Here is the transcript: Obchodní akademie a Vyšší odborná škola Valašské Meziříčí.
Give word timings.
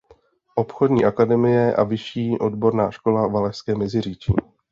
Obchodní 0.55 1.05
akademie 1.05 1.75
a 1.75 1.83
Vyšší 1.83 2.39
odborná 2.39 2.91
škola 2.91 3.27
Valašské 3.27 3.75
Meziříčí. 3.75 4.33